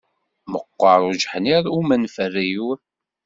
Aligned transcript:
Meqqeṛ 0.51 1.01
ujeḥniḍ 1.09 1.65
umenferriw. 1.77 2.67